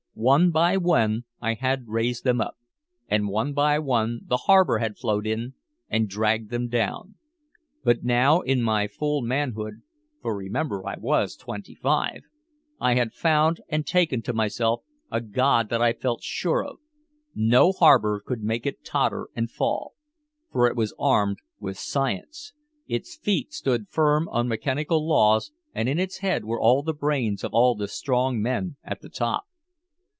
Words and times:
One 0.13 0.51
by 0.51 0.75
one 0.75 1.23
I 1.39 1.53
had 1.55 1.87
raised 1.87 2.25
them 2.25 2.41
up, 2.41 2.55
and 3.07 3.29
one 3.29 3.53
by 3.53 3.79
one 3.79 4.19
the 4.25 4.37
harbor 4.45 4.77
had 4.77 4.97
flowed 4.97 5.25
in 5.25 5.53
and 5.89 6.07
dragged 6.09 6.51
them 6.51 6.67
down. 6.67 7.15
But 7.83 8.03
now 8.03 8.41
in 8.41 8.61
my 8.61 8.87
full 8.87 9.21
manhood 9.21 9.81
(for 10.21 10.35
remember 10.35 10.85
I 10.85 10.95
was 10.99 11.35
twenty 11.37 11.73
five!) 11.73 12.23
I 12.79 12.95
had 12.95 13.13
found 13.13 13.61
and 13.69 13.87
taken 13.87 14.21
to 14.23 14.33
myself 14.33 14.83
a 15.09 15.21
god 15.21 15.69
that 15.69 15.81
I 15.81 15.93
felt 15.93 16.21
sure 16.23 16.63
of. 16.65 16.77
No 17.33 17.71
harbor 17.71 18.21
could 18.23 18.43
make 18.43 18.65
it 18.67 18.83
totter 18.83 19.29
and 19.33 19.49
fall. 19.49 19.93
For 20.51 20.67
it 20.67 20.75
was 20.75 20.93
armed 20.99 21.37
with 21.59 21.79
Science, 21.79 22.53
its 22.85 23.15
feet 23.15 23.53
stood 23.53 23.87
firm 23.87 24.27
on 24.29 24.49
mechanical 24.49 25.07
laws 25.07 25.51
and 25.73 25.87
in 25.89 25.97
its 25.99 26.17
head 26.19 26.43
were 26.43 26.61
all 26.61 26.83
the 26.83 26.93
brains 26.93 27.43
of 27.45 27.53
all 27.53 27.75
the 27.75 27.87
strong 27.87 28.41
men 28.41 28.75
at 28.83 28.99
the 28.99 29.09
top. 29.09 29.45